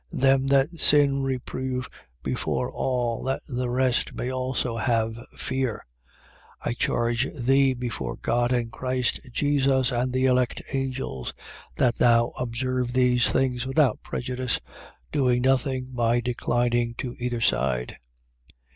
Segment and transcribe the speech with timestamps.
[0.11, 0.19] 5:20.
[0.21, 1.87] Them that sin reprove
[2.23, 5.85] before all that the rest also may have fear.
[6.65, 6.71] 5:21.
[6.71, 11.35] I charge thee, before God and Christ Jesus and the elect angels,
[11.75, 14.59] that thou observe these things without prejudice,
[15.11, 17.97] doing nothing by declining to either side.